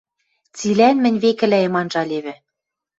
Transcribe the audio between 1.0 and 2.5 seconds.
мӹнь векӹлӓэм анжалевӹ.